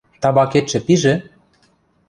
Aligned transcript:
Табакетшӹ 0.21 0.79
пижӹ? 0.87 1.13